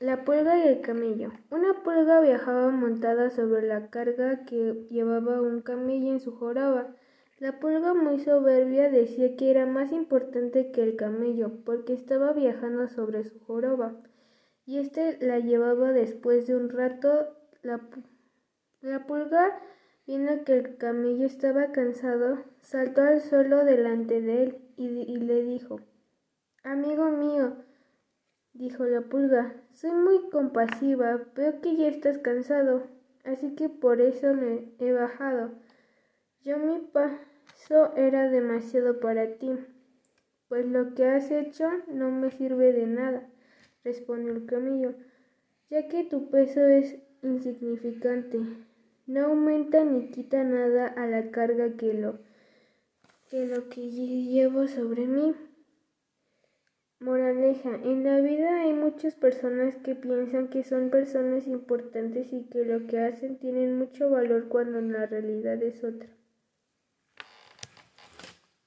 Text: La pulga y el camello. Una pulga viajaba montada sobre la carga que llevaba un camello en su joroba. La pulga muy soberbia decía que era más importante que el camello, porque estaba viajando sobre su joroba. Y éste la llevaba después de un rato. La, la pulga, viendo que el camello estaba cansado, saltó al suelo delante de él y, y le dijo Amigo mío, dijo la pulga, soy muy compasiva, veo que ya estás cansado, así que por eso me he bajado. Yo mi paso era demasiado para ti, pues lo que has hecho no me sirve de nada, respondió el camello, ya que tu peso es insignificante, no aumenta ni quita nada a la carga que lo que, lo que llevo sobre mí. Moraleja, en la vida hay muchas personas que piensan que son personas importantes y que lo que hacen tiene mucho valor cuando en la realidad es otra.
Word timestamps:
La 0.00 0.24
pulga 0.24 0.58
y 0.58 0.68
el 0.68 0.82
camello. 0.82 1.32
Una 1.50 1.82
pulga 1.82 2.20
viajaba 2.20 2.70
montada 2.70 3.30
sobre 3.30 3.66
la 3.66 3.88
carga 3.88 4.44
que 4.44 4.86
llevaba 4.90 5.40
un 5.40 5.62
camello 5.62 6.12
en 6.12 6.20
su 6.20 6.36
joroba. 6.36 6.94
La 7.38 7.58
pulga 7.58 7.94
muy 7.94 8.20
soberbia 8.20 8.90
decía 8.90 9.34
que 9.36 9.50
era 9.50 9.64
más 9.64 9.92
importante 9.92 10.70
que 10.72 10.82
el 10.82 10.96
camello, 10.96 11.64
porque 11.64 11.94
estaba 11.94 12.34
viajando 12.34 12.88
sobre 12.88 13.24
su 13.24 13.40
joroba. 13.40 13.96
Y 14.66 14.78
éste 14.78 15.16
la 15.20 15.38
llevaba 15.38 15.92
después 15.92 16.46
de 16.46 16.56
un 16.56 16.68
rato. 16.68 17.34
La, 17.62 17.80
la 18.82 19.06
pulga, 19.06 19.58
viendo 20.06 20.44
que 20.44 20.52
el 20.52 20.76
camello 20.76 21.24
estaba 21.24 21.72
cansado, 21.72 22.44
saltó 22.60 23.00
al 23.02 23.22
suelo 23.22 23.64
delante 23.64 24.20
de 24.20 24.42
él 24.42 24.58
y, 24.76 24.84
y 24.84 25.16
le 25.16 25.42
dijo 25.42 25.80
Amigo 26.62 27.10
mío, 27.10 27.56
dijo 28.58 28.84
la 28.84 29.02
pulga, 29.02 29.54
soy 29.72 29.90
muy 29.90 30.30
compasiva, 30.30 31.20
veo 31.34 31.60
que 31.60 31.76
ya 31.76 31.88
estás 31.88 32.18
cansado, 32.18 32.84
así 33.24 33.54
que 33.54 33.68
por 33.68 34.00
eso 34.00 34.34
me 34.34 34.70
he 34.78 34.92
bajado. 34.92 35.52
Yo 36.42 36.58
mi 36.58 36.78
paso 36.78 37.94
era 37.96 38.30
demasiado 38.30 39.00
para 39.00 39.36
ti, 39.36 39.50
pues 40.48 40.66
lo 40.66 40.94
que 40.94 41.06
has 41.06 41.30
hecho 41.30 41.68
no 41.88 42.10
me 42.10 42.30
sirve 42.30 42.72
de 42.72 42.86
nada, 42.86 43.28
respondió 43.84 44.32
el 44.32 44.46
camello, 44.46 44.94
ya 45.68 45.88
que 45.88 46.04
tu 46.04 46.30
peso 46.30 46.64
es 46.66 46.96
insignificante, 47.22 48.40
no 49.06 49.26
aumenta 49.26 49.84
ni 49.84 50.10
quita 50.10 50.44
nada 50.44 50.86
a 50.86 51.06
la 51.06 51.30
carga 51.30 51.76
que 51.76 51.94
lo 51.94 52.18
que, 53.28 53.46
lo 53.46 53.68
que 53.68 53.90
llevo 53.90 54.66
sobre 54.68 55.06
mí. 55.06 55.34
Moraleja, 57.06 57.70
en 57.84 58.02
la 58.02 58.20
vida 58.20 58.62
hay 58.62 58.72
muchas 58.72 59.14
personas 59.14 59.76
que 59.76 59.94
piensan 59.94 60.48
que 60.48 60.64
son 60.64 60.90
personas 60.90 61.46
importantes 61.46 62.32
y 62.32 62.42
que 62.46 62.64
lo 62.64 62.88
que 62.88 62.98
hacen 62.98 63.38
tiene 63.38 63.68
mucho 63.68 64.10
valor 64.10 64.48
cuando 64.48 64.80
en 64.80 64.92
la 64.92 65.06
realidad 65.06 65.62
es 65.62 65.84
otra. 65.84 66.08